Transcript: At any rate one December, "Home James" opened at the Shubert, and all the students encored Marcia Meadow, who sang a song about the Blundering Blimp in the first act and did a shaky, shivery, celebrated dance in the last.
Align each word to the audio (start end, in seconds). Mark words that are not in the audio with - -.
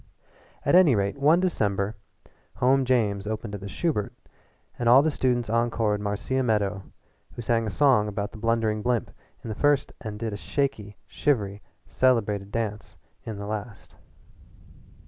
At 0.65 0.73
any 0.73 0.95
rate 0.95 1.19
one 1.19 1.39
December, 1.39 1.95
"Home 2.55 2.85
James" 2.85 3.27
opened 3.27 3.53
at 3.53 3.61
the 3.61 3.67
Shubert, 3.69 4.11
and 4.79 4.89
all 4.89 5.03
the 5.03 5.11
students 5.11 5.47
encored 5.47 6.01
Marcia 6.01 6.41
Meadow, 6.41 6.81
who 7.33 7.41
sang 7.43 7.67
a 7.67 7.69
song 7.69 8.07
about 8.07 8.31
the 8.31 8.39
Blundering 8.39 8.81
Blimp 8.81 9.11
in 9.43 9.49
the 9.49 9.53
first 9.53 9.91
act 9.91 10.01
and 10.07 10.17
did 10.17 10.33
a 10.33 10.37
shaky, 10.37 10.97
shivery, 11.05 11.61
celebrated 11.85 12.51
dance 12.51 12.97
in 13.25 13.37
the 13.37 13.45
last. 13.45 13.93